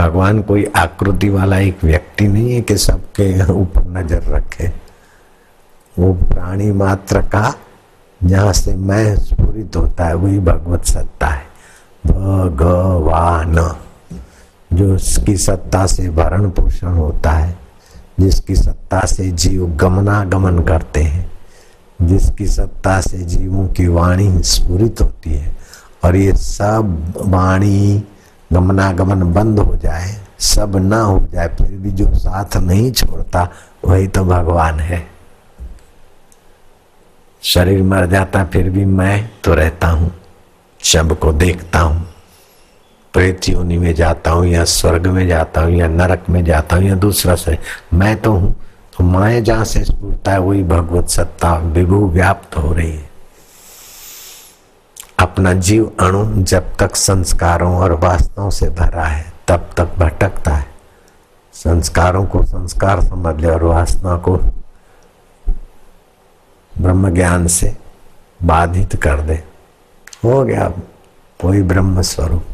[0.00, 4.68] भगवान कोई आकृति वाला एक व्यक्ति नहीं है कि सबके ऊपर नज़र रखे।
[5.98, 7.54] वो प्राणी मात्र का,
[8.24, 11.44] जहाँ से मैं स्फुरित होता है, वही भगवत सत्ता है।
[12.06, 13.76] भगवान,
[14.72, 17.58] जो उसकी सत्ता से भरण पोषण होता है,
[18.20, 21.30] जिसकी सत्ता से जीव गमनागमन करते हैं,
[22.02, 25.56] जिसकी सत्ता से जीवों की वाणी स्फुरित होती है,
[26.04, 28.04] और ये सब वाणी
[28.52, 33.48] गमनागमन बंद हो जाए, सब ना हो जाए, फिर भी जो साथ नहीं छोड़ता,
[33.84, 35.06] वही तो भगवान है।
[37.42, 40.12] शरीर मर जाता, फिर भी मैं तो रहता हूँ
[41.14, 42.06] को देखता हूँ
[43.14, 46.84] प्रेत योनि में जाता हूँ, या स्वर्ग में जाता हूँ, या नरक में जाता हूँ,
[46.84, 47.58] या दूसरा से
[47.94, 48.54] मैं तो हूँ
[48.98, 53.09] तो माया जहाँ से स्फूर्ता है, वही भगवत सत्ता, विभू व्याप्त हो रही है।
[55.20, 60.66] अपना जीव अणु जब तक संस्कारों और वास्तवों से भरा है, तब तक भटकता है।
[61.54, 64.36] संस्कारों को संस्कार समझ ले और वासना को
[66.78, 67.76] ब्रह्म ज्ञान से
[68.40, 69.42] बाधित कर दे।
[70.24, 70.68] हो गया
[71.40, 72.44] कोई ब्रह्म स्वरूप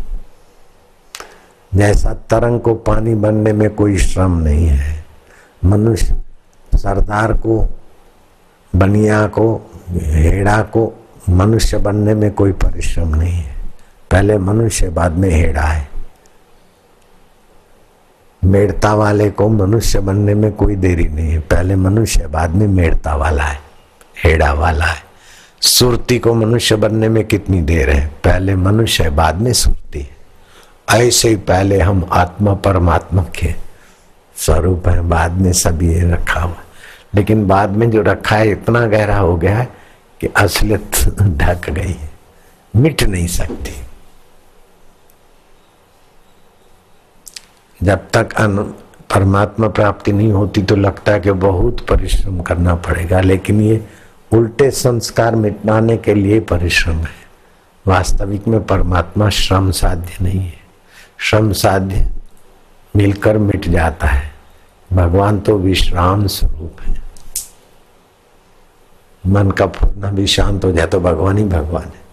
[1.75, 5.05] जैसा तरंग को पानी बनने में कोई श्रम नहीं है,
[5.65, 6.17] मनुष्य
[6.75, 7.67] सरदार को,
[8.77, 10.93] बनिया को हेड़ा को
[11.31, 13.57] मनुष्य बनने में कोई परिश्रम नहीं है।
[14.11, 15.89] पहले मनुष्य बाद में हेड़ा है।
[18.45, 23.15] मेड़ता वाले को मनुष्य बनने में कोई देरी नहीं है। पहले मनुष्य, बाद में मेड़ता
[23.15, 23.61] वाला है,
[24.25, 25.03] हेड़ा वाला है।
[25.61, 28.07] सुरती को मनुष्य बनने में कितनी देर है?
[28.25, 30.09] पहले मनुष्य, बाद में सुरती।
[30.95, 33.55] ऐसे ही पहले हम आत्मा, परमात्मा के
[34.37, 36.57] स्वरूप है। बाद में ये रखा हुआ
[37.15, 39.86] लेकिन बाद में जो रखा है, इतना गहरा हो गया है
[40.21, 42.11] कि असलियत ढक गई है,
[42.75, 43.75] मिट नहीं सकती।
[47.81, 48.35] जब तक
[49.15, 53.85] परमात्मा प्राप्ति नहीं होती तो लगता है कि बहुत परिश्रम करना पड़ेगा, लेकिन ये
[54.33, 57.15] उल्टे संस्कार मिटाने के लिए परिश्रम है।
[57.87, 60.59] वास्तविक में परमात्मा श्रम साध्य नहीं है।
[61.21, 62.09] श्रम साध्य
[62.95, 64.31] मिलकर मिट जाता है।
[64.93, 67.06] भगवान तो विश्राम स्वरूप है।
[69.27, 72.05] मन का फूटना भी शांत हो जाए तो भगवान ही भगवान है।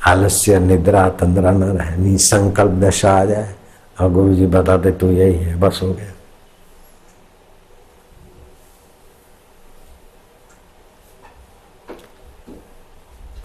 [0.00, 3.54] आलस्य, निद्रा, तंद्रा न रहे निसंकल्प दशा आ जाए,
[4.00, 6.12] और गुरु जी बताते तो यही है, बस हो गया।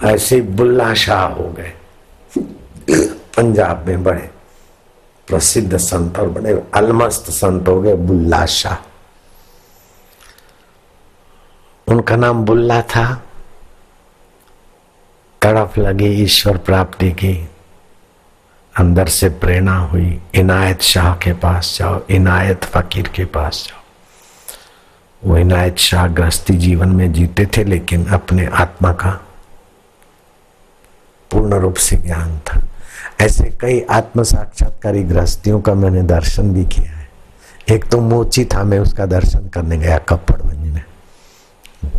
[0.03, 1.73] ऐसे बुल्ला शाह हो गए।
[3.37, 4.29] पंजाब में बड़े
[5.27, 8.75] प्रसिद्ध संत और बड़े अलमस्त संत हो गए बुल्ला शाह
[11.87, 13.23] उनका नाम बुल्ला था।
[15.41, 17.49] तड़प लगी ईश्वर प्राप्ति की।
[18.77, 23.81] अंदर से प्रेरणा हुई, इनायत शाह के पास जाओ, इनायत फकीर के पास जाओ।
[25.29, 29.09] वो इनायत शाह गृहस्थी जीवन में जीते थे, लेकिन अपने आत्मा का
[31.31, 32.67] पूर्ण रूप से ज्ञान था।
[33.21, 37.09] ऐसे कई आत्म साक्षात्कारी गृहस्थियों का मैंने दर्शन भी किया है।
[37.69, 40.83] एक तो मोची था, मैं उसका दर्शन करने गया कपड़ बनी में।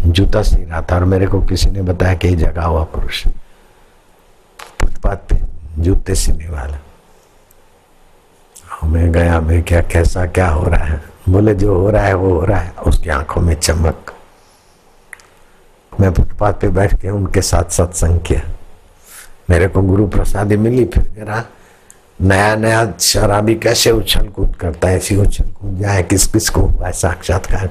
[0.06, 3.26] जूता सी रहा था और मेरे को किसी ने बताया कि जगा हुआ पुरुष।
[4.60, 5.36] फुटपाथ पे,
[5.78, 6.78] जूते सीने वाला।
[8.84, 11.02] मैं गया, मैं क्या, कैसा, क्या हो रहा है?
[11.28, 14.14] बोले, जो हो रहा है, वो हो रहा है। उसकी आँखों में चमक।
[16.00, 18.50] मैं फुटपाथ पे बैठ के उनके साथ सत्संग किया।
[19.50, 21.44] मेरे को गुरु प्रसादी मिली, फिर मेरा
[22.20, 24.96] नया नया शराबी कैसे उछल कूद करता है?
[24.96, 27.70] ऐसी उछल कूद जाए किस किस को हुआ साक्षात्कार?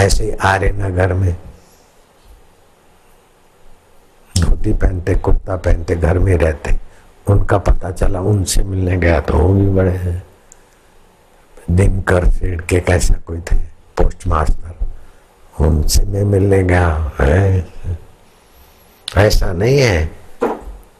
[0.00, 1.36] ऐसे ही नगर में।
[4.38, 6.76] धोती पहनते, कुर्ता पहनते, घर में रहते।
[7.28, 10.22] उनका पता चला, उनसे मिलने गया तो वो भी बड़े हैं।
[11.70, 13.56] दिनकर सेठ के कैसा कोई थे
[13.96, 14.86] पोस्ट मास्टर
[15.60, 17.68] उनसे मैं मिलने गया, है?
[19.16, 20.10] ऐसा नहीं है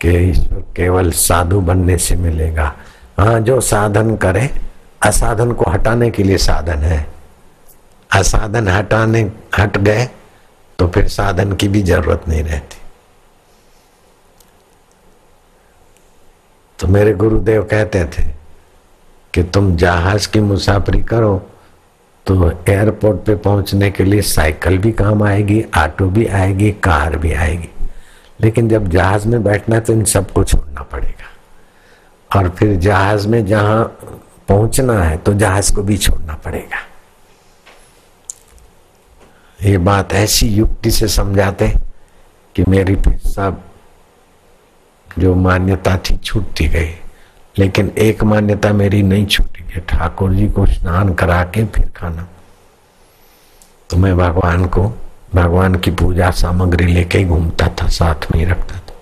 [0.01, 2.75] कि ईश्वर केवल साधु बनने से मिलेगा।
[3.19, 4.51] हाँ जो साधन करे,
[5.03, 7.18] असाधन को हटाने के लिए साधन है।
[8.11, 9.21] असाधन हटाने,
[9.59, 10.09] हट गए
[10.79, 12.77] तो फिर साधन की भी ज़रूरत नहीं रहती।
[16.79, 18.23] तो मेरे गुरुदेव कहते थे
[19.35, 21.37] कि तुम जहाज़ की मुसाफरी करो
[22.27, 27.33] तो एयरपोर्ट पे पहुँचने के लिए साइकिल भी काम आएगी, ऑटो भी आएगी, कार भी
[27.33, 27.69] आएगी।
[28.41, 31.27] लेकिन जब जहाज़ में बैठना है तो इन सबको छोड़ना पड़ेगा।
[32.31, 33.85] और फिर जहाज़ में जहाँ
[34.49, 36.85] पहुँचना है तो जहाज़ को भी छोड़ना पड़ेगा।
[39.59, 41.69] ये बात ऐसी युक्ति से समझाते
[42.57, 43.63] कि मेरी फिर सब
[45.19, 46.91] जो मान्यता थी छूटती गई,
[47.59, 52.27] लेकिन एक मान्यता मेरी नहीं छूटी कि ठाकुर जी को स्नान करा के फिर खाना।
[53.91, 54.83] तो मैं भगवान को,
[55.35, 58.95] भगवान की पूजा सामग्री लेके घूमता था, साथ में ही रखता था।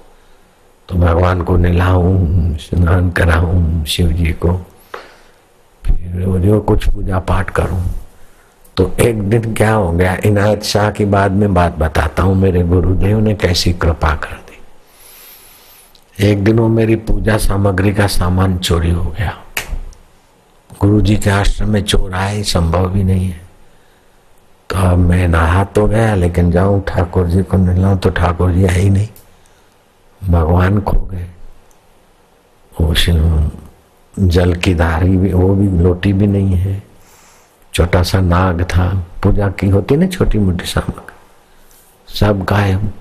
[0.89, 4.57] तो भगवान को नहलाऊं, स्नान कराऊं, शिव जी को,
[5.85, 7.85] फिर जो कुछ पूजा पाठ करूँ
[8.77, 10.19] तो एक दिन क्या हो गया?
[10.25, 14.59] इनायत शाह की बाद में बात बताता हूँ, मेरे गुरुदेव ने कैसी कृपा कर दी।
[16.27, 19.39] एक दिन वो मेरी पूजा सामग्री का सामान चोरी हो गया।
[20.81, 23.41] गुरु जी के आश्रम में चोर आए, संभव भी नहीं है।
[24.71, 28.67] तो अब मैं नहा तो गया, लेकिन जाऊँ ठाकुर जी को मिलाऊं तो ठाकुर जी
[28.67, 29.09] ही नहीं।
[30.31, 31.27] भगवान खो गए।
[34.19, 36.86] जल की धारी भी, वो भी, लोटी भी नहीं है।
[37.77, 38.89] छोटा सा नाग था,
[39.23, 42.93] पूजा की होती ना छोटी मोटी सामग्री सब गायब।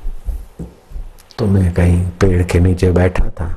[1.38, 3.48] तो मैं कहीं पेड़ के नीचे बैठा था।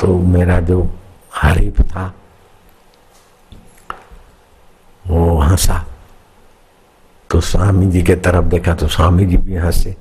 [0.00, 0.82] तो मेरा जो
[1.34, 2.12] हरीफ था,
[5.04, 5.84] वो हंसा
[7.30, 9.96] तो स्वामी जी के तरफ़ देखा तो स्वामी जी भी हंसे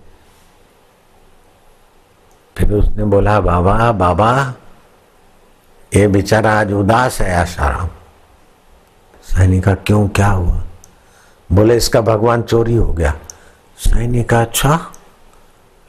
[2.56, 4.54] फिर उसने बोला, बाबा बाबा
[5.96, 7.88] ये बेचारा आज उदास है आसाराम
[9.24, 10.64] सैनी का क्यों, क्या हुआ?
[11.52, 13.14] बोले, इसका भगवान चोरी हो गया।
[13.78, 14.92] सैनी का अच्छा?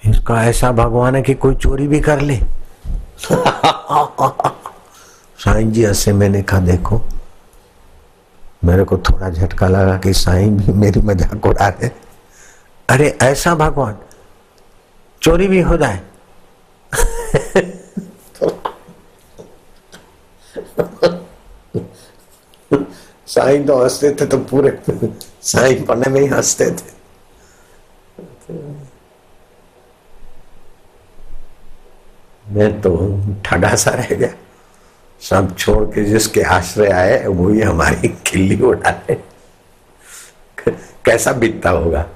[0.06, 2.37] इसका ऐसा भगवान है कि कोई चोरी भी कर ले।
[5.38, 7.02] साईं जी हंसे मैंने कहा देखो।
[8.64, 11.91] मेरे को थोड़ा झटका लगा कि साईं भी मेरी मज़ाक उड़ा रहे।
[12.88, 13.97] अरे, ऐसा भगवान,
[15.23, 16.00] चोरी भी हो जाए।
[23.37, 24.79] साईं तो हँसते थे तो पूरे
[25.43, 26.94] साईं पन्ने में ही हँसते थे।
[32.49, 34.29] मैं तो ठगा सा रह गया।
[35.21, 39.15] सब छोड़ के जिसके आश्रय आए, वही हमारी खिल्ली उड़ा रहे
[41.05, 42.06] कैसा बीतता होगा?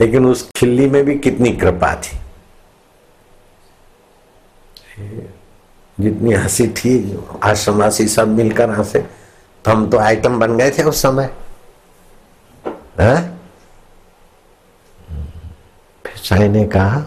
[0.00, 2.18] लेकिन उस खिल्ली में भी कितनी कृपा थी।
[6.00, 9.21] जितनी हँसी थी आश्रमवासी सब मिलकर हंसे।
[9.66, 11.34] हम तो आइटम बन गए थे उस समय।
[13.00, 13.30] है?
[16.06, 17.00] फिर साई ने कहा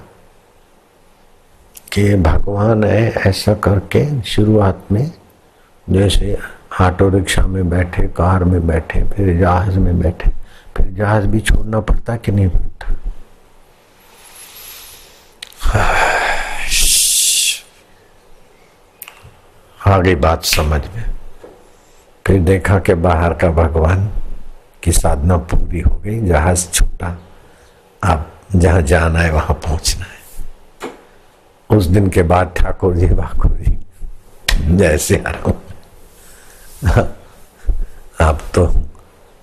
[1.92, 5.12] कि भगवान है, ऐसा करके शुरुआत में
[5.90, 6.38] जैसे
[6.82, 10.32] ऑटो रिक्शा में बैठे, कार में बैठे, फिर जहाज़ में बैठे,
[10.78, 12.96] फिर जहाज़ भी छोड़ना पड़ता कि नहीं पड़ता?
[19.88, 21.15] आगे बात समझ में
[22.26, 24.06] फिर देखा कि बाहर का भगवान
[24.84, 27.18] की साधना पूरी हो गई, जहाज़ छूटा।
[28.02, 30.14] अब जहाँ जाना है, वहाँ पहुँचना है।
[31.70, 33.78] उस दिन के बाद ठाकुर जी ठाकुर जी
[34.78, 35.16] जैसे
[38.22, 38.66] अब तो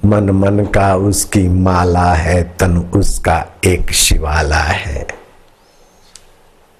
[0.02, 5.06] मन मन का उसकी माला है, तन उसका एक शिवाला है।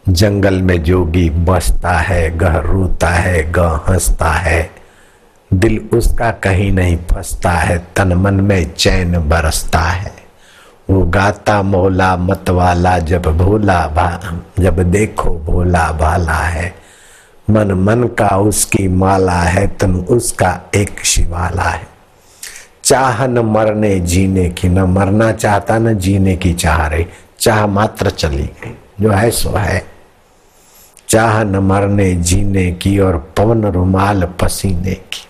[0.07, 3.59] जंगल में जोगी बसता है, गह रोता है ग
[3.89, 4.82] हंसता है।
[5.55, 10.13] दिल उसका कहीं नहीं फंसता है, तन मन में चैन बरसता है।
[10.91, 14.21] वो गाता मोला मत वाला, जब भोला
[14.61, 16.75] जब देखो भोला भाला है।
[17.51, 21.89] मन मन का उसकी माला है, तन उसका एक शिवाला है।
[22.85, 27.07] चाह न मरने जीने की, न मरना चाहता, न जीने की चाह रही
[27.41, 29.87] चाह मात्र चली गई, जो है सो है।
[31.09, 35.27] चाह न मरने जीने की और पवन रुमाल पसीने की।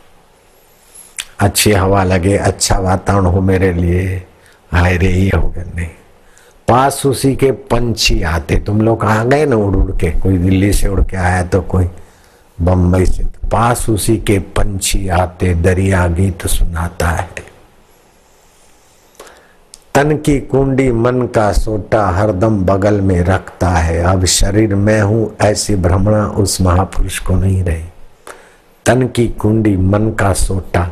[1.42, 4.26] अच्छी हवा लगे अच्छा वातावरण हो मेरे लिए।
[4.72, 5.88] हाय रे, ये हो गए नहीं।
[6.68, 10.10] पास उसी के पंछी आते। तुम लोग आ गए ना उड़ उड़ के?
[10.10, 11.88] कोई दिल्ली से उड़ के आया तो कोई
[12.60, 13.24] बम्बई से?
[13.24, 17.28] पास उसी के पंछी आते, दरिया गीत सुनाता है।
[19.94, 25.36] तन की कुंडी मन का सोटा हरदम बगल में रखता है। अब शरीर में हूँ,
[25.40, 27.84] ऐसी भ्रमणा उस महापुरुष को नहीं रही।
[28.86, 30.90] तन की कुंडी मन का सोटा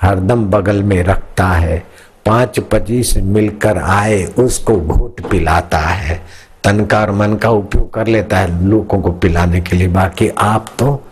[0.00, 1.82] हरदम बगल में रखता है।
[2.26, 6.22] पाँच पच्चीस मिलकर आए, उसको घोट पिलाता है।
[6.64, 10.28] तन का और मन का उपयोग कर लेता है लोगों को पिलाने के लिए। बाकी
[10.28, 11.02] आप तो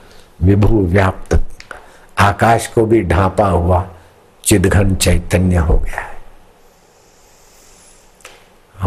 [0.42, 1.38] विभू व्याप्त।
[2.18, 3.88] आकाश को भी ढांपा हुआ
[4.44, 6.12] चिदघन चैतन्य हो गया है।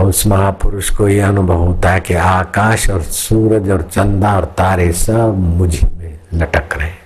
[0.06, 4.92] उस महापुरुष को यह अनुभव होता है कि आकाश और सूरज और चंदा और तारे
[4.92, 7.05] सब मुझे में लटक रहे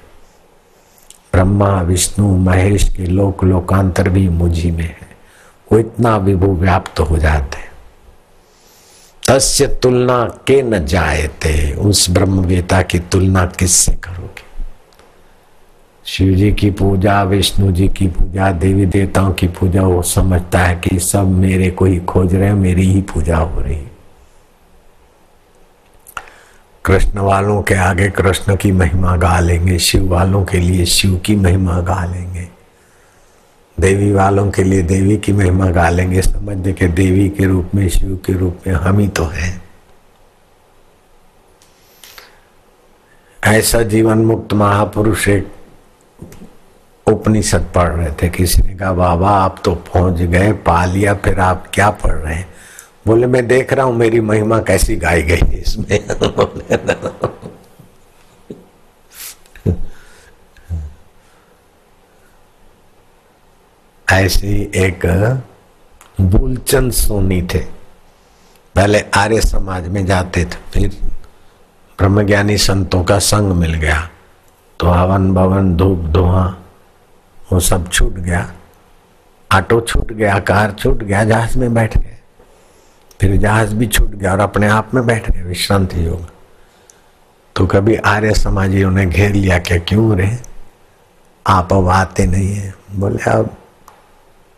[1.34, 5.10] ब्रह्मा, विष्णु, महेश के लोक लोकांतर भी मुझी में है।
[5.72, 7.70] वो इतना विभु व्याप्त हो जाते
[9.28, 14.44] तस्य तुलना के न जाए थे उस ब्रह्मवेता की तुलना किससे करोगे?
[16.06, 20.76] शिव जी की पूजा, विष्णु जी की पूजा, देवी देवताओं की पूजा, वो समझता है
[20.76, 23.89] कि सब मेरे को ही खोज रहे हैं, मेरी ही पूजा हो रही
[26.90, 31.36] कृष्ण वालों के आगे कृष्ण की महिमा गा लेंगे, शिव वालों के लिए शिव की
[31.36, 32.48] महिमा गा लेंगे।
[33.80, 37.90] देवी वालों के लिए देवी की महिमा गा लेंगे। समझ के देवी के रूप में,
[37.90, 39.64] शिव के रूप में हम ही तो हैं।
[43.44, 45.52] ऐसा जीवन मुक्त महापुरुष एक
[47.08, 51.40] उपनिषद पढ़ रहे थे किसी ने कहा बाबा, आप तो पहुँच गए पा लिया, फिर
[51.40, 52.59] आप क्या पढ़ रहे हैं?
[53.08, 56.00] बोले, मैं देख रहा हूँ मेरी महिमा कैसी गाई गई इसमें।
[64.12, 65.06] ऐसी एक
[66.22, 67.60] बुलचंद सोनी थे।
[68.76, 70.98] पहले आर्य समाज में जाते थे, फिर
[71.98, 74.10] ब्रह्मज्ञानी संतों का संग मिल गया।
[74.80, 76.66] तो हवन भवन, धूप धुआँ,
[77.52, 78.54] वो सब छूट गया।
[79.54, 82.18] ऑटो छूट गया, कार छूट गया, जहाज़ में बैठ गए।
[83.22, 86.26] फिर जहाज़ भी छूट गया और अपने आप में बैठ गए, विश्रांति योग
[87.56, 90.38] तो कभी आर्य समाजियों ने घेर लिया, क्या क्यों रे?
[91.48, 93.56] आप अब आते नहीं है। बोले, अब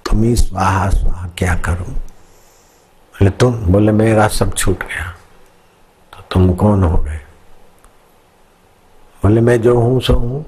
[0.05, 1.85] तुम ही स्वाहा स्वाहा क्या करो?
[1.85, 5.11] बोले, तुम बोले, मेरा सब छूट गया
[6.13, 7.19] तो तुम कौन हो गए?
[9.23, 10.45] बोले, मैं जो हूँ, सो हूँ।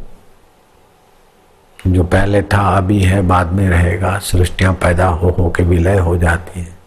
[1.88, 6.18] जो पहले था, अभी है, बाद में रहेगा। सृष्टियाँ पैदा हो हो के विलय हो
[6.18, 6.83] जाती है।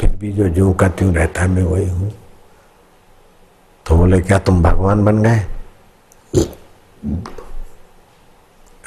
[0.00, 2.12] फिर भी जो जो का त्यों रहता है, मैं वही हूँ।
[3.86, 5.38] तो बोले, क्या तुम भगवान बन गए?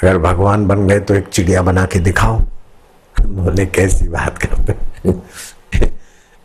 [0.03, 2.39] अगर भगवान बन गए तो एक चिड़िया बना के दिखाओ।
[3.22, 5.12] बोले, कैसी बात करते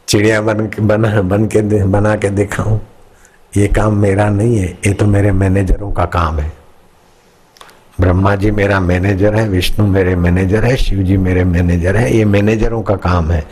[0.09, 2.81] चिड़िया बन के, बना, बन के बना के दिखाऊँ?
[3.57, 6.53] ये काम मेरा नहीं है, ये तो मेरे मैनेजरों का काम है।
[8.01, 12.25] ब्रह्मा जी मेरा मैनेजर है, विष्णु मेरे मैनेजर है, शिव जी मेरे मैनेजर है, ये
[12.25, 13.47] मैनेजरों का काम है।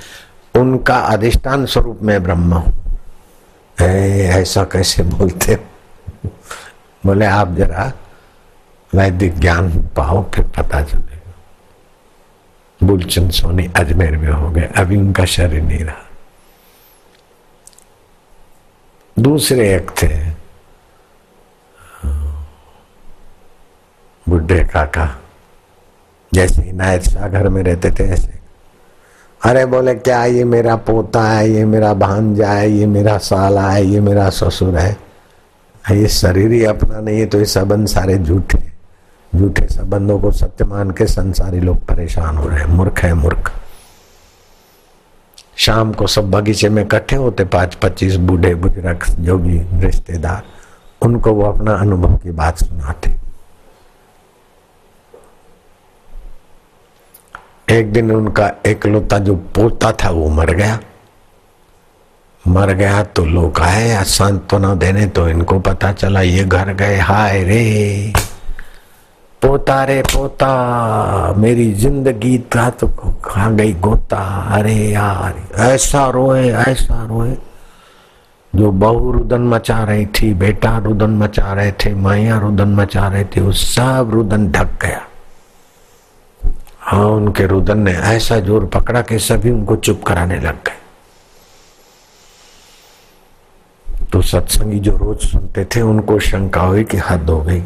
[0.57, 2.73] उनका अधिष्ठान स्वरूप में ब्रह्म हूँ।
[3.79, 5.55] ऐसा कैसे बोलते
[7.03, 7.93] बोले, आप जरा
[8.93, 11.33] वैदिक ज्ञान पाओ, फिर पता चलेगा।
[12.81, 16.05] बुलचंद सोनी अजमेर में हो गए अभी उनका शरीर नहीं रहा।
[19.17, 20.09] दूसरे एक थे,
[24.27, 25.07] बुढ़े काका,
[26.33, 28.36] जैसे इनायत शाह घर में रहते थे, ऐसे
[29.45, 31.51] अरे बोले, क्या ये मेरा पोता है?
[31.51, 32.71] ये मेरा भांजा है?
[32.71, 33.85] ये मेरा साला है?
[33.87, 34.97] ये मेरा ससुर है?
[35.91, 38.59] ये शरीर ही अपना नहीं है तो ये संबंध सारे झूठे
[39.37, 43.53] झूठे संबंधों को सत्य मान के संसारी लोग परेशान हो रहे हैं। मूर्ख है, मूर्ख।
[45.57, 50.43] शाम को सब बगीचे में इकट्ठे होते, पाँच पच्चीस बूढ़े बुज़ुर्ग जो भी रिश्तेदार,
[51.03, 53.16] उनको वो अपना अनुभव की बात सुनाते।
[57.77, 60.79] एक दिन उनका एकलौता जो पोता था, वो मर गया।
[62.45, 67.43] मर गया तो लोग आए सांत्वना देने तो इनको पता चला, ये घर गए, हाय
[67.45, 68.13] रे।
[69.43, 72.87] पोता रे पोता, मेरी ज़िंदगी था तो
[73.25, 74.23] खा गई गोता।
[74.57, 77.37] अरे यार, ऐसा रोए ऐसा रोए।
[78.53, 83.25] जो बहू रुदन मचा रही थी, बेटा रुदन मचा रहे थे माया रुदन मचा रहे
[83.25, 85.03] थे, वो सब रुदन ढक गया।
[86.87, 90.75] हाँ उनके रुदन ने ऐसा ज़ोर पकड़ा कि सभी उनको चुप कराने लग गए।
[94.13, 97.63] तो सत्संगी जो रोज सुनते थे, उनको शंका हुई कि हद हो गई।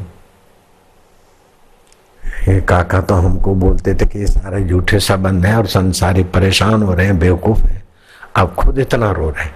[2.49, 6.83] ये काका तो हमको बोलते थे कि ये सारे झूठे संबंध है और संसारी परेशान
[6.83, 7.83] हो रहे हैं, बेवकूफ़ है।
[8.37, 9.55] अब खुद इतना रो रहे हैं।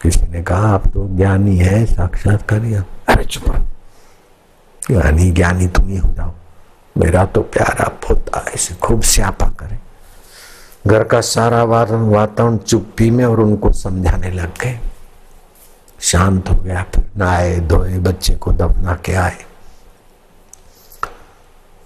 [0.00, 2.60] किसी ने कहा, आप तो ज्ञानी है, साक्षात्कार
[3.08, 3.44] अरे चुप
[4.82, 6.34] ज्ञानी ज्ञानी तुम ही हो, जाओ।
[6.96, 9.78] मेरा तो प्यारा पोता ऐसे खूब स्यापा करे।
[10.86, 14.78] घर का सारा वातावरण चुप्पी में और उनको समझाने लग गए।
[16.00, 19.44] शांत हो गया, फिर नहाए, धोए, बच्चे को दफना के आए।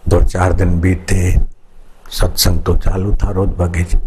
[0.09, 1.41] दो चार दिन बीते,
[2.11, 3.99] सत्संग तो चालू था रोज बगीचे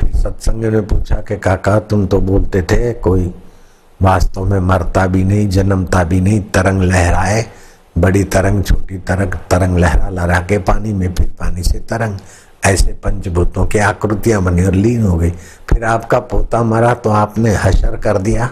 [0.00, 3.34] फिर सत्संग ने पूछा कि, काका, तुम तो बोलते थे, कोई
[4.02, 7.42] वास्तव में मरता भी नहीं, जन्मता भी नहीं, तरंग लहराए
[7.96, 12.18] बड़ी तरंग, छोटी तरंग तरंग लहरा लहरा के पानी में फिर पानी से तरंग।
[12.64, 15.30] ऐसे पंचभूतों की आकृतियाँ बनी और लीन हो गई।
[15.70, 18.50] फिर आपका पोता मरा तो आपने हशर कर दिया।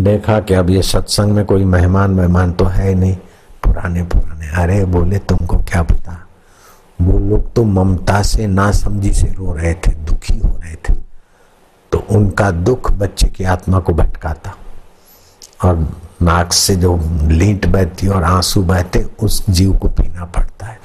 [0.00, 3.16] देखा कि अब ये सत्संग में कोई मेहमान मेहमान तो है नहीं।
[3.64, 6.26] पुराने पुराने, अरे बोले तुमको क्या पता?
[7.00, 11.09] वो लोग तो ममता से ना समझी से रो रहे थे, दुखी हो रहे थे।
[11.92, 14.54] तो उनका दुख बच्चे की आत्मा को भटकाता।
[15.64, 15.76] और
[16.22, 20.78] नाक से जो लींट बहती और आँसू बहते उस जीव को पीना पड़ता है,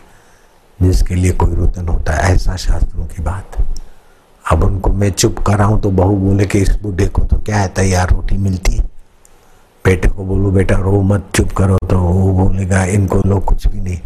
[0.79, 3.65] जिसके लिए कोई रुदन होता है। ऐसा शास्त्रों की बात है।
[4.45, 7.37] अब उनको मैं चुप कर रहा हूँ तो बहू बोले कि इस बुढ़े को तो
[7.37, 8.83] क्या है, तैयार रोटी मिलती है।
[9.85, 13.79] बेटे को बोलो, बेटा, रो मत, चुप करो। तो वो बोलेगा, इनको लो, कुछ भी
[13.79, 13.99] नहीं।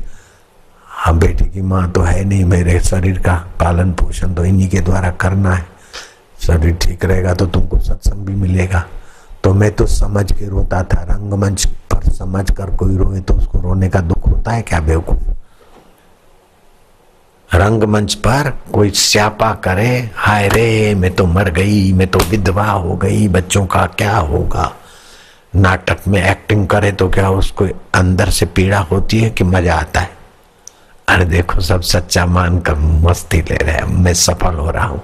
[0.87, 4.79] हाँ बेटे की माँ तो है नहीं मेरे शरीर का, पालन पोषण तो इन्हीं के
[4.79, 5.65] द्वारा करना है।
[6.41, 8.84] शरीर ठीक रहेगा तो तुमको सत्संग भी मिलेगा।
[9.43, 13.60] तो मैं तो समझ के रोता था, रंगमंच पर समझ कर कोई रोए तो उसको
[13.60, 15.29] रोने का दुख होता है क्या बेवकूफ़?
[17.50, 22.96] रंगमंच पर कोई स्यापा करे, हाय रे, मैं तो मर गई, मैं तो विधवा हो
[22.96, 24.72] गई, बच्चों का क्या होगा?
[25.55, 30.00] नाटक में एक्टिंग करे तो क्या उसको अंदर से पीड़ा होती है कि मज़ा आता
[30.00, 30.10] है?
[31.08, 35.01] अरे देखो, सब सच्चा मान कर मस्ती ले रहे हैं, मैं सफल हो रहा हूँ।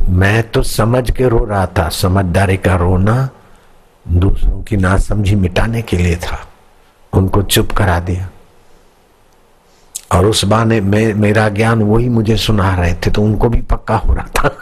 [0.00, 3.28] मैं तो समझ के रो रहा था, समझदारी का रोना
[4.08, 6.48] दूसरों की नासमझी मिटाने के लिए था।
[7.12, 8.28] उनको चुप करा दिया।
[10.12, 13.96] और उस बाने में, मेरा ज्ञान वही मुझे सुना रहे थे तो उनको भी पक्का
[13.96, 14.48] हो रहा था।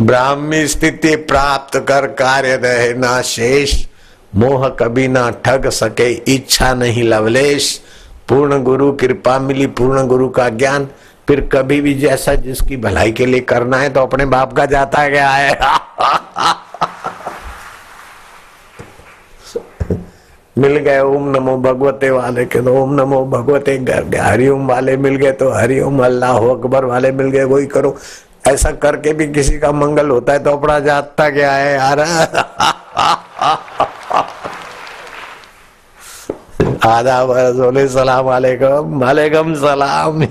[0.00, 3.86] ब्राह्मी स्थिति प्राप्त कर कार्य रहे ना शेष,
[4.34, 7.82] मोह कभी ना ठग सके, इच्छा नहीं लवलेश।
[8.28, 10.88] पूर्ण गुरु कृपा मिली पूर्ण गुरु का ज्ञान।
[11.28, 15.06] फिर कभी भी जैसा जिसकी भलाई के लिए करना है तो अपने बाप का जाता
[15.08, 15.58] गया है।
[20.56, 23.72] मिल गए, ओम नमो भगवते वाले के ओम नमो भगवते
[24.18, 27.96] हरिओम वाले मिल गए तो हरिओम अल्लाह अकबर वाले मिल गए, वही करो।
[28.48, 32.00] ऐसा करके भी किसी का मंगल होता है तो अपना जाता क्या है, यार।
[36.84, 40.24] बरस बोले, सलाम वालेकुम वालेकुम सलाम।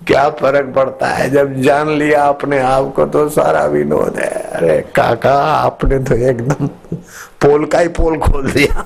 [0.00, 1.28] क्या फ़र्क पड़ता है?
[1.30, 6.66] जब जान लिया अपने आप को तो सारा विनोद है। अरे काका, आपने तो एकदम
[7.42, 8.84] पोल का ही पोल खोल दिया।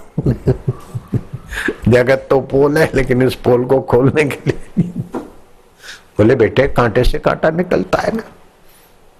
[1.88, 4.90] जगत तो पोल है, लेकिन इस पोल को खोलने के लिए
[6.18, 8.22] बोले, बेटे, कांटे से कांटा निकलता है ना।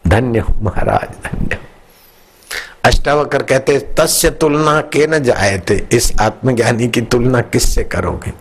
[0.04, 1.58] धन्य हो महाराज, धन्य
[2.84, 8.32] अष्टावकर कहते तस्य तुलना के न जाए थे। इस आत्मज्ञानी की तुलना किससे करोगे?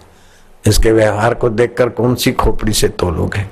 [0.68, 3.44] इसके व्यवहार को देखकर कौन सी खोपड़ी से तोलोगे?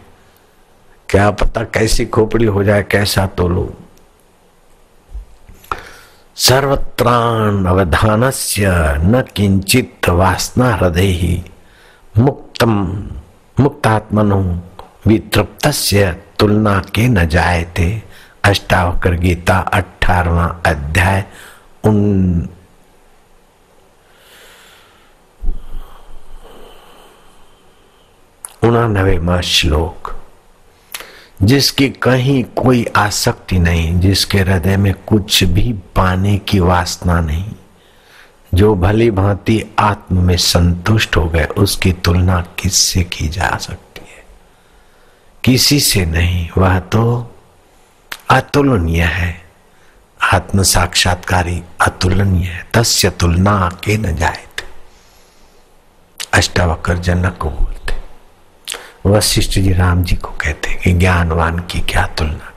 [1.10, 3.74] क्या पता कैसी खोपड़ी हो जाए, कैसा तोलो?
[6.36, 8.62] सर्वत्राण अवधान से
[8.98, 11.44] न किंचित वासना हृदय ही
[12.18, 13.08] मुक्तम,
[13.60, 14.62] मुक्तात्मनो
[15.08, 15.68] वितृप्त
[16.40, 18.11] तुलना के न जाए थे।
[18.44, 21.26] अष्टावकर गीता, अठारवा अध्याय,
[21.84, 22.50] उन
[28.64, 30.16] उनानवेवा श्लोक।
[31.44, 37.52] जिसकी कहीं कोई आसक्ति नहीं, जिसके हृदय में कुछ भी पाने की वासना नहीं,
[38.54, 44.26] जो भली भांति आत्म में संतुष्ट हो गए, उसकी तुलना किससे की जा सकती है?
[45.44, 47.31] किसी से नहीं, वह तो
[48.32, 49.42] अतुलनीय है।
[50.34, 54.68] आत्म साक्षात्कारी अतुलनीय है। तस्य तुलना के न जाए थे
[56.34, 57.72] अष्टावकर जनक को
[59.10, 62.48] वशिष्ठ जी राम जी को कहते कि ज्ञानवान की क्या तुलना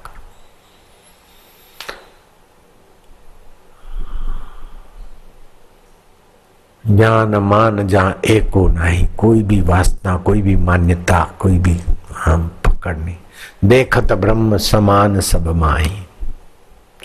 [6.86, 11.80] ज्ञान मान जहाँ एको नहीं, कोई भी वासना, कोई भी मान्यता, कोई भी
[12.16, 13.16] हम पकड़ नहीं।
[13.64, 16.06] देखत ब्रह्म समान सब माई।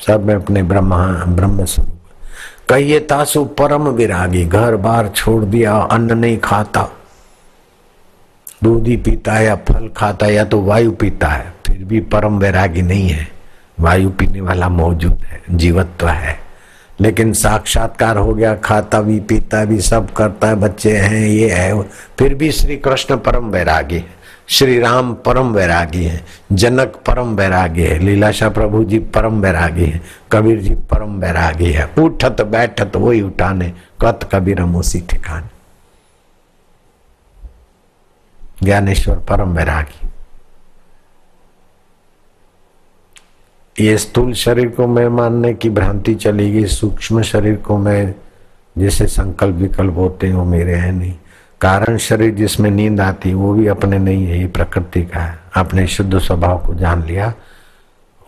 [0.08, 1.96] सब में अपने ब्रह्मा, ब्रह्म स्वरूप।
[2.70, 6.88] कहिए तासु परम विरागी, घर बार छोड़ दिया, अन्न नहीं खाता।
[8.64, 12.00] दूध ही पीता है या फल खाता है, या तो वायु पीता है, फिर भी
[12.00, 13.28] परम वैरागी नहीं है।
[13.80, 16.40] वायु पीने वाला मौजूद है, जीवत्व है।
[17.02, 21.82] लेकिन साक्षात्कार हो गया, खाता भी, पीता भी, सब करता है, बच्चे हैं, ये है।
[22.20, 24.19] फिर भी श्री कृष्ण परम वैरागी है।
[24.50, 30.02] श्री राम परम वैरागी है, जनक परम वैरागी है, लीलाशाह प्रभु जी परम वैरागी है,
[30.32, 35.48] कबीर जी परम वैरागी है। उठत बैठत वही उठाने, कत कबीर उसी ठिकाने।
[38.64, 40.10] ज्ञानेश्वर परम वैरागी।
[43.86, 48.16] ये स्थूल शरीर को मैं मानने की भ्रांति चलेगी सूक्ष्म शरीर को मैं,
[48.78, 51.14] जैसे संकल्प विकल्प होते हैं, वो मेरे हैं नहीं।
[51.62, 55.88] कारण शरीर जिसमें नींद आती, वो भी अपने नहीं है, ये प्रकृति का है। अपने
[55.88, 57.34] शुद्ध स्वभाव को जान लिया।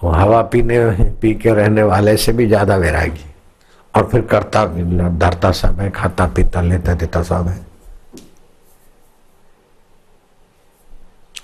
[0.04, 0.80] वो हवा पीने
[1.12, 3.26] पी के रहने वाले से भी ज़्यादा वैरागी।
[3.96, 7.60] और फिर करता, धरता सब है, खाता, पीता, लेता, देता सब है।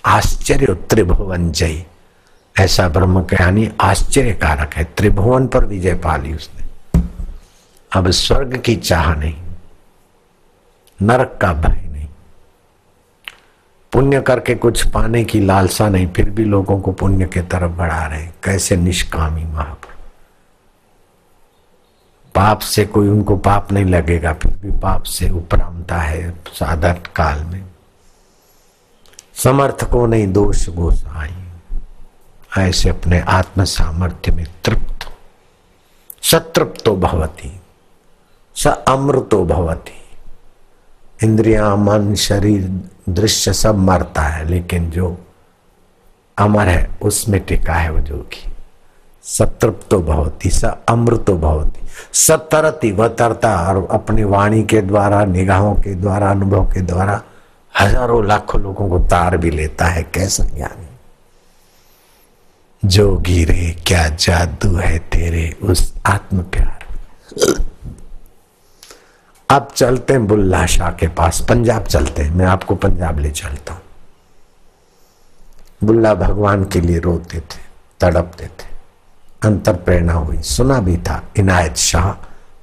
[0.05, 1.83] आश्चर्य, त्रिभुवन जय।
[2.55, 7.01] ऐसा ब्रह्म ज्ञानी आश्चर्य कारक है। त्रिभुवन पर विजय पा ली उसने।
[7.91, 9.35] अब स्वर्ग की चाह नहीं।
[11.01, 12.07] नरक का भय नहीं।
[13.91, 18.05] पुण्य करके कुछ पाने की लालसा नहीं, फिर भी लोगों को पुण्य के तरफ़ बढ़ा
[18.05, 19.95] रहे कैसे निष्कामी महापुरुष
[22.35, 27.43] पाप से कोई उनको पाप नहीं लगेगा, फिर भी पाप से उपरामता है साधन काल
[27.43, 27.63] में।
[29.33, 31.35] समर्थ को नहीं दोष गोसाई,
[32.57, 35.07] ऐसे अपने आत्म सामर्थ्य में तृप्त।
[36.21, 37.59] सतृप्तो भवती,
[38.55, 40.06] स अमृतो भवती।
[41.23, 45.17] इंद्रिया, मन, शरीर, दृश्य सब मरता है, लेकिन जो
[46.37, 48.51] अमर है, उसमें टिका है वो जोगी।
[49.23, 55.95] सतृप्तो भवती, स अमृतो भवती। सतरती वह तरता और अपनी वाणी के द्वारा, निगाहों के
[55.95, 57.23] द्वारा, अनुभव के द्वारा
[57.79, 60.87] हज़ारों लाखों लोगों को तार भी लेता है, कैसा ज्ञानी?
[62.85, 66.79] जो गिरे क्या जादू है तेरे उस आत्म प्यार
[69.49, 73.73] अब चलते हैं बुल्ला शाह के पास। पंजाब चलते हैं। मैं आपको पंजाब ले चलता
[73.73, 73.81] हूँ।
[75.83, 77.59] बुल्ला भगवान के लिए रोते थे,
[77.99, 78.75] तड़पते थे।
[79.41, 82.11] अंतर प्रेरणा हुई। सुना भी था, इनायत शाह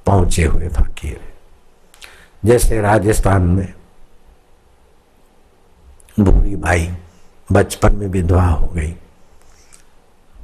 [0.05, 1.19] पहुँचे हुए फकीर
[2.43, 3.73] जैसे राजस्थान में
[6.19, 6.89] भूरी भाई
[7.49, 8.91] बचपन में विधवा हो गई,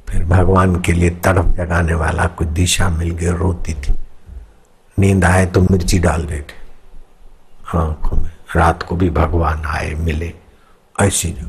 [0.08, 3.94] फिर भगवान के लिए तड़प जगाने वाला कुछ दिशा मिल गई, रोती थी।
[4.98, 6.54] नींद आए तो मिर्ची डाल देते।
[7.78, 10.32] आँखों में। रात को भी भगवान आए, मिले।
[11.00, 11.48] ऐसी जो।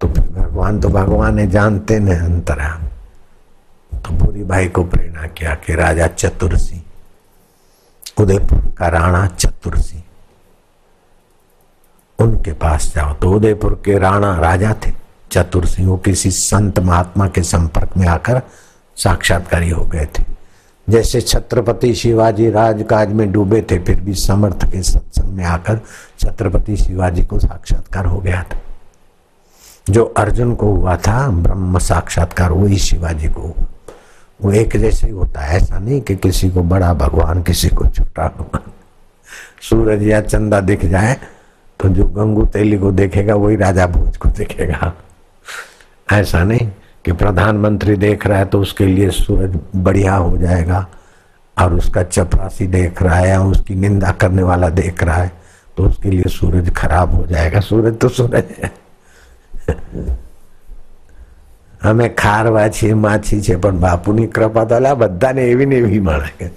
[0.00, 2.86] तो भगवान तो भगवान है, जानते न अंतराम।
[3.98, 6.82] तो भूरी भाई को प्रेरणा किया कि राजा चतुर सिंह
[8.18, 10.02] उदयपुर का राणा चतुर सिंह
[12.18, 14.92] उनके पास जाओ तो उदयपुर के राणा राजा थे।
[15.30, 18.42] चतुर सिंह वो किसी संत महात्मा के संपर्क में आकर
[18.96, 20.31] साक्षात्कारी हो गए थे।
[20.88, 25.80] जैसे छत्रपति शिवाजी राजकाज में डूबे थे, फिर भी समर्थ के सत्संग में आकर
[26.20, 28.60] छत्रपति शिवाजी को साक्षात्कार हो गया था।
[29.90, 33.66] जो अर्जुन को हुआ था, ब्रह्म साक्षात्कार, वही शिवाजी को हुआ।
[34.40, 37.86] वो एक जैसे ही होता है ऐसा नहीं कि किसी को बड़ा भगवान, किसी को
[37.86, 38.70] छोटा भगवान।
[39.62, 41.16] सूरज या चंदा दिख जाए
[41.80, 44.92] तो जो गंगू तेली को देखेगा, वही राजा भोज को देखेगा।
[46.12, 46.70] ऐसा नहीं।
[47.05, 50.85] कि प्रधानमंत्री देख रहा है तो उसके लिए सूरज बढ़िया हो जाएगा
[51.57, 55.31] और उसका चपरासी देख रहा है या उसकी निंदा करने वाला देख रहा है
[55.77, 58.71] तो उसके लिए सूरज खराब हो जाएगा सूरज तो सूरज है
[61.81, 66.31] અમે ખારવા છીએ માછી છે પણ બાપુની કૃપા તો અલા બધાને એવી ને એવી મળે
[66.39, 66.47] કે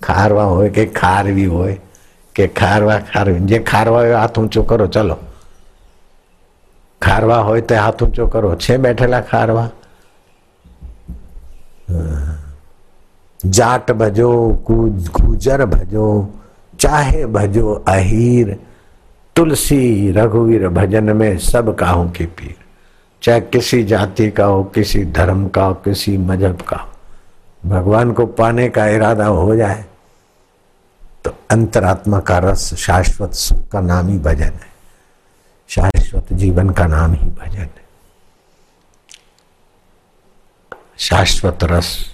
[0.00, 1.76] ખારવા હોય કે ખારવી હોય
[2.36, 5.16] કે ખારવા ખારવી જે ખારવા હોય હાથ ઊંચો કરો ચલો
[7.02, 9.68] ખારવા હોય તો હાથ ઊંચો કરો છે બેઠેલા ખારવા
[13.40, 14.30] जाट भजो
[14.66, 16.06] गुजर भजो
[16.74, 18.56] चाहे भजो अहीर
[19.36, 22.54] तुलसी रघुवीर भजन में सब काहू की पीर
[23.22, 28.26] चाहे किसी जाति का हो किसी धर्म का हो किसी मजहब का हो भगवान को
[28.34, 29.84] पाने का इरादा हो जाए
[31.24, 34.70] तो अंतरात्मा का रस शाश्वत सुख का नाम ही भजन है
[35.67, 37.83] शाश्वत जीवन का नाम ही भजन है।
[40.97, 42.11] शाश्वत रस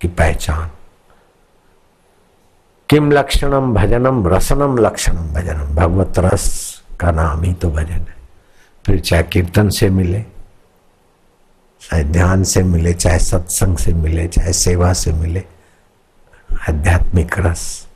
[0.00, 0.70] की पहचान।
[2.88, 8.16] किम लक्षणम भजनम, रसनम लक्षणम भजनम, भगवत रस का नाम ही तो भजन है।
[8.86, 10.20] फिर चाहे कीर्तन से मिले,
[11.80, 15.44] चाहे ध्यान से मिले, चाहे सत्संग से मिले, चाहे सेवा से मिले,
[16.68, 17.88] आध्यात्मिक रस।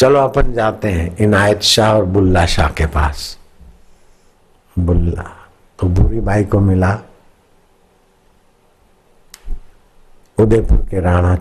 [0.00, 3.36] चलो अपन जाते हैं इनायत शाह और बुल्ला शाह के पास।
[4.76, 5.24] बुल्ला
[5.78, 6.92] तो बुरी भाई को मिला।
[10.38, 11.36] उदयपुर के राणा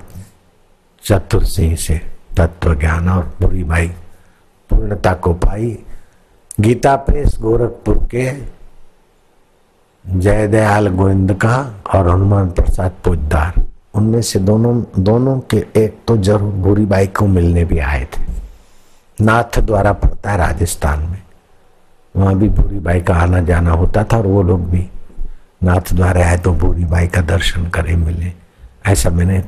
[1.04, 1.98] चतुर सिंह से
[2.38, 3.88] तत्व ज्ञान और बुरी भाई
[4.70, 5.78] पूर्णता को पाई।
[6.60, 8.26] गीता प्रेस गोरखपुर के
[10.06, 11.56] जय दयाल गोविंद का
[11.96, 13.64] और हनुमान प्रसाद पोजदार
[13.96, 18.28] उनमें से दोनों दोनों के एक तो ज़रूर बुरी बाई को मिलने भी आए थे।
[19.22, 21.22] नाथ द्वारा पड़ता है राजस्थान में।
[22.16, 24.88] वहाँ भी भूरी बाई का आना जाना होता था और वो लोग भी
[25.64, 28.32] नाथ द्वारा आए तो भूरी बाई का दर्शन करें मिले।
[28.88, 29.42] ऐसा मैंने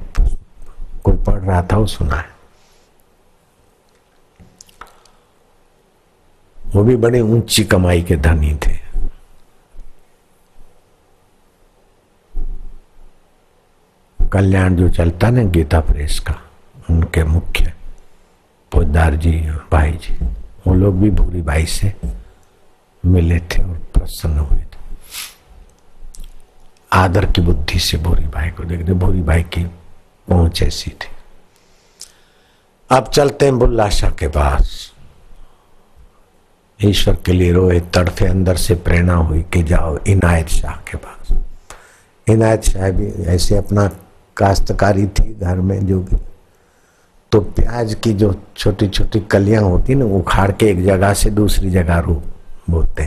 [1.03, 2.29] कोई पढ़ रहा था, वो सुना है।
[6.57, 8.79] वो भी बड़े ऊँची कमाई के धनी थे।
[14.19, 16.36] कल्याण जो चलता ना गीता प्रेस का,
[16.89, 17.73] उनके मुख्य
[18.82, 19.32] पोदार जी
[19.72, 20.13] भाई जी
[20.67, 21.94] वो लोग भी भूरी भाई से
[23.06, 24.80] मिले थे और प्रसन्न हुए थे।
[26.94, 29.63] आदर की बुद्धि से भूरी भाई को देखते भूरी भाई की
[30.30, 31.10] पहुँच ऐसी थी।
[32.89, 34.91] अब चलते हैं बुल्ला शाह के पास।
[36.80, 41.38] ईश्वर के लिए रोए तड़फे अंदर से प्रेरणा हुई कि जाओ इनायत शाह के पास।
[42.28, 43.88] इनायत शाह भी ऐसे अपना
[44.38, 46.17] काश्तकारी थी घर में जो भी
[47.32, 51.70] तो प्याज की जो छोटी छोटी कलियाँ होती ना, उखाड़ के एक जगह से दूसरी
[51.70, 52.13] जगह रो,
[52.70, 53.06] बोते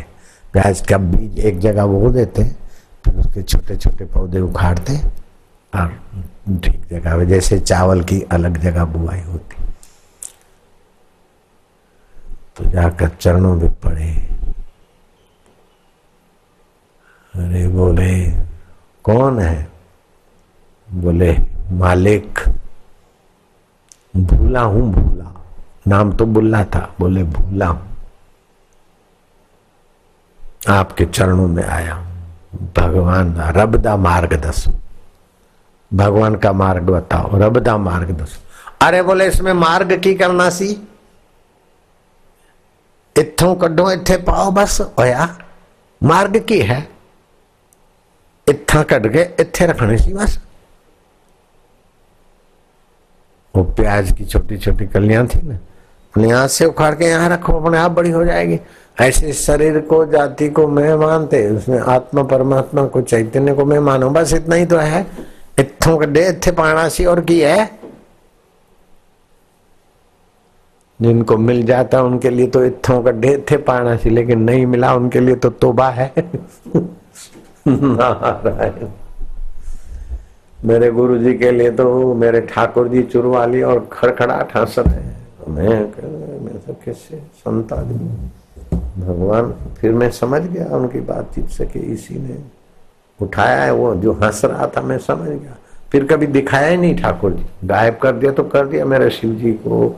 [0.53, 2.57] प्याज का बीज एक जगह बो देते हैं,
[3.05, 4.97] फिर उसके छोटे छोटे पौधे उखाड़ते
[5.73, 5.89] और
[6.65, 9.63] ठीक जगह जैसे चावल की अलग जगह बुआई होती।
[12.57, 14.11] तो जाकर चरणों में पड़े।
[17.35, 18.31] अरे बोले,
[19.05, 19.67] कौन है?
[20.89, 21.37] बोले,
[21.71, 22.39] मालिक।
[24.16, 25.31] भूला हूँ, भूला।
[25.88, 27.96] नाम तो बुल्ला था, बोले भूला हूँ।
[30.68, 31.94] आपके चरणों में आया
[32.77, 34.70] भगवान रबदा मार्ग दसो।
[35.94, 38.40] भगवान का मार्ग बताओ रबदा मार्ग दसो।
[38.87, 40.88] अरे बोले, इसमें मार्ग की करना सी?
[43.18, 45.37] इथों कड्डो इथे पाओ बस। होया
[46.03, 46.88] मार्ग की है?
[48.46, 50.38] इथा कट के इथे रखने सी बस।
[53.57, 55.59] वो प्याज की छोटी छोटी कलियाँ थी ना
[56.17, 58.61] यहाँ से उखाड़ के यहाँ रखो, अपने आप बड़ी हो जाएगी।
[59.01, 64.11] ऐसे शरीर को, जाति को मैं मानते, उसमें आत्मा, परमात्मा को, चैतन्य को मैं मानो।
[64.11, 65.07] बस इतना ही तो है।
[65.61, 67.79] इथों कड्डे इथे पाना सी और की है?
[71.03, 74.95] जिनको मिल जाता उनके लिए तो इतों का डे थे पाना सी लेकिन नहीं मिला
[74.95, 76.12] उनके लिए तो तोबा है।
[77.69, 79.04] नारायण।
[80.64, 85.03] मेरे गुरु जी के लिए तो मेरे ठाकुर जी चुरवाली और खड़खड़ा ठासर है।
[85.48, 85.79] मैं
[86.40, 88.31] मैं तो कैसे संत आदमी।
[88.98, 92.37] भगवान, फिर मैं समझ गया उनकी बातचीत से कि इसी ने
[93.18, 95.57] उठाया है, वो जो हंस रहा था, मैं समझ गया।
[95.92, 99.35] फिर कभी दिखाया ही नहीं ठाकुर जी। गायब कर दिया तो कर दिया मेरे शिव
[99.35, 99.94] जी को,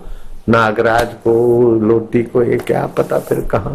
[0.48, 1.34] नागराज को,
[1.80, 3.70] लोटी को, ये क्या पता फिर कहा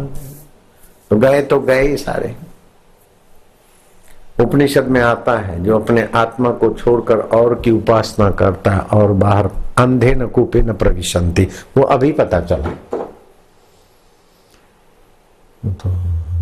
[1.10, 2.34] तो गए तो गए ही सारे।
[4.42, 9.12] उपनिषद में आता है, जो अपने आत्मा को छोड़कर और की उपासना करता है और
[9.12, 12.74] बाहर अंधे न कूपे न प्रविशंति, वो अभी पता चला।
[15.62, 15.90] तो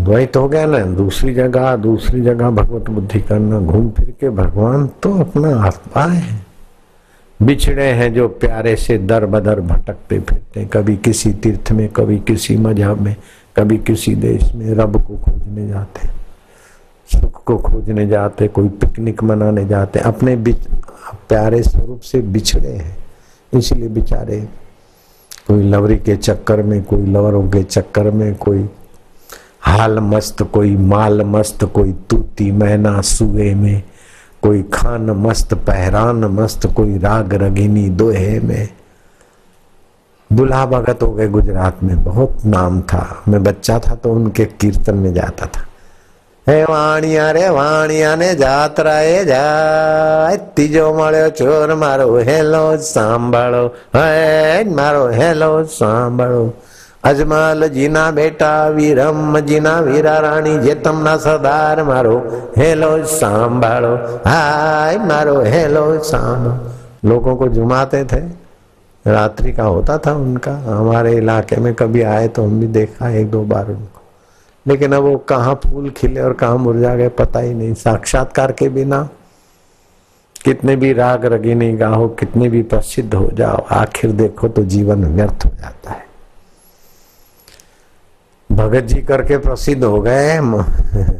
[0.04, 4.86] द्वैत हो गया ना, दूसरी जगह दूसरी जगह भगवत बुद्धि करना, घूम फिर के भगवान
[5.02, 6.38] तो अपना आत्मा है।
[7.40, 12.56] बिछड़े हैं जो प्यारे से दर बदर भटकते फिरते, कभी किसी तीर्थ में, कभी किसी
[12.56, 13.16] मज़हब में,
[13.56, 16.19] कभी किसी देश में, रब को खोजने जाते।
[17.12, 20.36] सुख को खोजने जाते, कोई पिकनिक मनाने जाते, अपने
[21.28, 22.96] प्यारे स्वरूप से बिछड़े हैं।
[23.54, 24.40] इसलिए बेचारे
[25.48, 28.68] कोई लवरी के चक्कर में, कोई लवरों के चक्कर में, कोई
[29.62, 33.82] हाल मस्त, कोई माल मस्त, कोई तूती मैना सुए में,
[34.42, 38.68] कोई खान मस्त, पहरान मस्त, कोई राग रगिनी दोहे में।
[40.32, 44.96] दुल्हा भगत हो गए गुजरात में, बहुत नाम था। मैं बच्चा था तो उनके कीर्तन
[44.96, 45.66] में जाता था।
[46.49, 54.63] हे वाणिया रे वाणिया ने जात्रा ए जा तीजो मळ्यो चोर मारो हेलो सांभळो हे
[54.75, 56.45] मारो हेलो सांभळो
[57.09, 59.17] અજમાલ જીના બેટા વીરમ
[59.49, 62.15] જીના વીરા રાણી જેતમના સરદાર મારો
[62.59, 63.91] हेलो सांभालो
[64.25, 66.45] हाय मारो हेलो सांभ
[67.11, 68.21] लोगों को जुमाते थे
[69.05, 73.29] रात्रि का होता था उनका हमारे इलाके में कभी आए तो हम भी देखा एक
[73.31, 73.98] दो बार उनको
[74.66, 78.68] लेकिन अब वो कहाँ फूल खिले और कहाँ मुरझा गए, पता ही नहीं। साक्षात्कार के
[78.68, 79.08] बिना
[80.44, 85.44] कितने भी राग रगीनी गाहो, कितने भी प्रसिद्ध हो जाओ, आखिर देखो तो जीवन व्यर्थ
[85.46, 86.08] हो जाता है।
[88.50, 90.38] भगत जी करके प्रसिद्ध हो गए,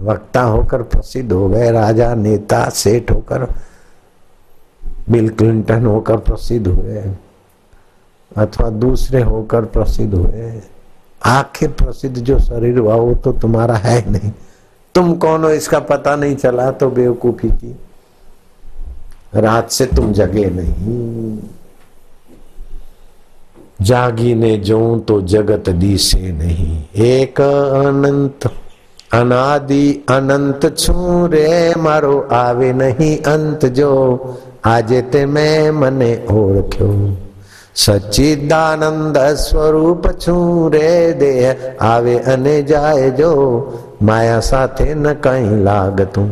[0.01, 3.47] वक्ता होकर प्रसिद्ध हो गए, राजा, नेता, सेठ होकर,
[5.11, 7.03] बिल क्लिंटन होकर प्रसिद्ध हुए,
[8.37, 10.51] अथवा दूसरे होकर प्रसिद्ध हुए।
[11.27, 14.33] आखिर प्रसिद्ध जो शरीर हुआ, वो तो तुम्हारा है नहीं।
[14.95, 17.77] तुम कौन हो इसका पता नहीं चला तो बेवकूफ़ी की।
[19.35, 21.39] रात से तुम जगे नहीं।
[23.83, 28.51] जागी ने जो तो जगत दी से नहीं। एक अनंत,
[29.13, 33.91] अनादि अनंत छू रे मारो आवे नहीं। अंत जो
[34.65, 37.17] आजे ते मैं मने ओळख्यो
[37.76, 40.38] सच्चिदानंद स्वरूप छू
[40.74, 43.32] रे देह आवे अने जाए जो
[44.04, 46.28] माया साथे न कहीं लागतू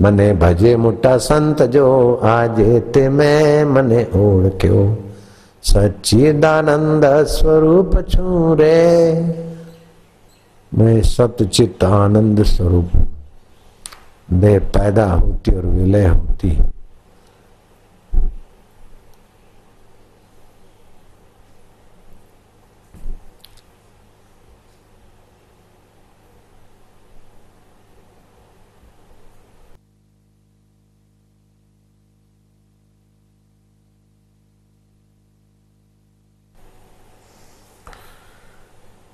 [0.00, 1.86] મને ભજે મોટા સંત જો
[2.28, 4.86] આજે તે મેં મને ઓળખ્યો
[5.64, 8.76] सच्चिदानंद स्वरूप छू रे
[10.72, 12.90] मैं सतचित आनंद स्वरूप
[14.28, 16.50] दे पैदा होती और विलय होती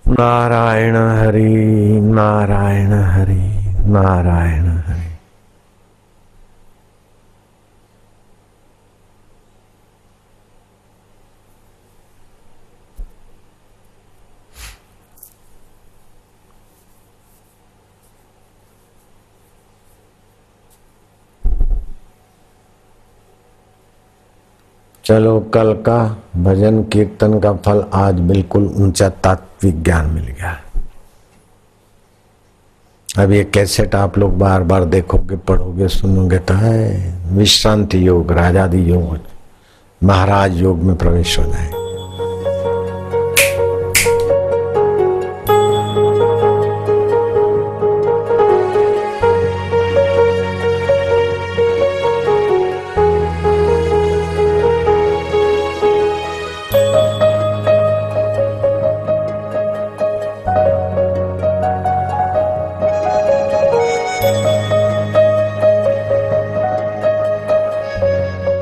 [0.09, 3.41] नारायण हरि नारायण हरि
[3.91, 5.05] नारायण हरि।
[25.05, 25.99] चलो कल का
[26.37, 30.59] भजन कीर्तन का फल आज बिल्कुल ऊँचा तात्विक ज्ञान मिल गया।
[33.19, 38.83] अब ये कैसेट आप लोग बार बार देखोगे, पढ़ोगे, सुनोगे तो है विश्रांति योग, राजादी
[38.83, 39.17] योग,
[40.01, 41.76] महाराज योग में प्रवेश हो जाए